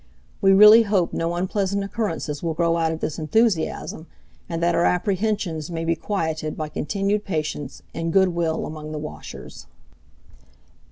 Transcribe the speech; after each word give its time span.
We 0.41 0.51
really 0.51 0.81
hope 0.81 1.13
no 1.13 1.35
unpleasant 1.35 1.83
occurrences 1.83 2.41
will 2.41 2.55
grow 2.55 2.75
out 2.75 2.91
of 2.91 3.01
this 3.01 3.19
enthusiasm, 3.19 4.07
and 4.49 4.59
that 4.63 4.73
our 4.73 4.83
apprehensions 4.83 5.69
may 5.69 5.85
be 5.85 5.95
quieted 5.95 6.57
by 6.57 6.69
continued 6.69 7.23
patience 7.23 7.83
and 7.93 8.11
good 8.11 8.29
will 8.29 8.65
among 8.65 8.93
the 8.93 8.97
washers. 8.97 9.67